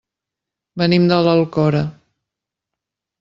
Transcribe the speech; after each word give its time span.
Venim 0.81 1.05
de 1.11 1.19
l'Alcora. 1.27 1.83